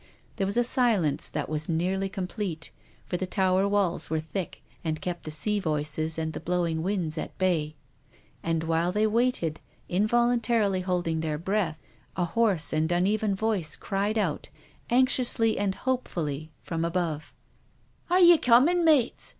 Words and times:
There 0.37 0.47
was 0.47 0.57
a 0.57 0.63
silence 0.63 1.29
that 1.29 1.47
was 1.47 1.69
nearly 1.69 2.09
complete, 2.09 2.71
for 3.05 3.17
the 3.17 3.27
tower 3.27 3.67
walls 3.67 4.09
were 4.09 4.19
thick, 4.19 4.63
and 4.83 4.99
kept 4.99 5.25
the 5.25 5.29
sea 5.29 5.59
voices 5.59 6.17
and 6.17 6.33
the 6.33 6.39
blowing 6.39 6.81
winds 6.81 7.19
at 7.19 7.37
bay. 7.37 7.75
And 8.41 8.63
while 8.63 8.91
they 8.91 9.05
waited, 9.05 9.59
involuntarily 9.89 10.81
holding 10.81 11.19
their 11.19 11.37
breath, 11.37 11.77
a 12.15 12.25
hoarse 12.25 12.73
and 12.73 12.91
uneven 12.91 13.35
voice 13.35 13.75
cried 13.75 14.17
out, 14.17 14.49
anxiously 14.89 15.59
and 15.59 15.75
hopefully 15.75 16.49
from 16.63 16.83
above:" 16.83 17.31
Are 18.09 18.19
ye 18.19 18.39
comin*, 18.39 18.83
mates? 18.83 19.29